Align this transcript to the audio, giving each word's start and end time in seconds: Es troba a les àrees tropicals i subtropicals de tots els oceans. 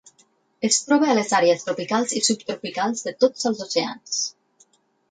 Es 0.69 0.79
troba 0.85 1.09
a 1.13 1.17
les 1.19 1.29
àrees 1.41 1.67
tropicals 1.67 2.17
i 2.21 2.25
subtropicals 2.29 3.07
de 3.11 3.15
tots 3.25 3.51
els 3.53 3.65
oceans. 3.69 4.21